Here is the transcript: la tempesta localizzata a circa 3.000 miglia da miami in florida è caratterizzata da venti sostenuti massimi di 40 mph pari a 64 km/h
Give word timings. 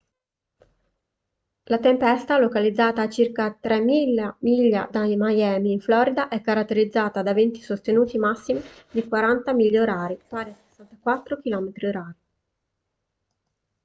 la 1.65 1.77
tempesta 1.77 2.39
localizzata 2.39 3.03
a 3.03 3.07
circa 3.07 3.55
3.000 3.61 4.33
miglia 4.39 4.87
da 4.89 5.05
miami 5.05 5.73
in 5.73 5.79
florida 5.79 6.27
è 6.27 6.41
caratterizzata 6.41 7.21
da 7.21 7.33
venti 7.33 7.61
sostenuti 7.61 8.17
massimi 8.17 8.61
di 8.89 9.07
40 9.07 9.53
mph 9.53 10.17
pari 10.27 10.49
a 10.49 10.57
64 10.57 11.37
km/h 11.39 12.15